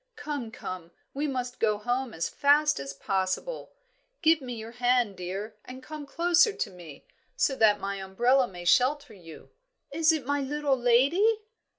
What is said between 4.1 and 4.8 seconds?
Give me your